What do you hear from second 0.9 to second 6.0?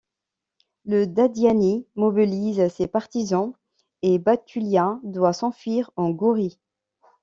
Dadiani mobilise ses partisan et Batulia doit s'enfuir